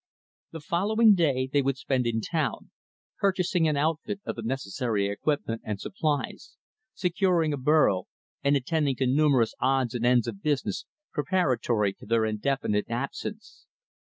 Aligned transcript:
The 0.49 0.61
following 0.61 1.13
day, 1.13 1.45
they 1.53 1.61
would 1.61 1.77
spend 1.77 2.07
in 2.07 2.21
town; 2.21 2.71
purchasing 3.19 3.67
an 3.67 3.77
outfit 3.77 4.19
of 4.25 4.35
the 4.35 4.41
necessary 4.41 5.07
equipment 5.07 5.61
and 5.63 5.79
supplies, 5.79 6.55
securing 6.95 7.53
a 7.53 7.57
burro, 7.57 8.05
and 8.43 8.55
attending 8.57 8.95
to 8.95 9.05
numerous 9.05 9.53
odds 9.59 9.93
and 9.93 10.03
ends 10.03 10.25
of 10.25 10.41
business 10.41 10.87
preparatory 11.13 11.93
to 11.93 12.07
their 12.07 12.25
indefinite 12.25 12.85
absence. 12.89 13.67